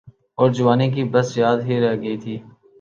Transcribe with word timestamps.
اورجوانی 0.39 0.87
کی 0.91 1.03
بس 1.13 1.27
یاد 1.37 1.57
ہی 1.67 1.75
رہ 1.81 1.93
گئی 2.01 2.17
تھی۔ 2.17 2.35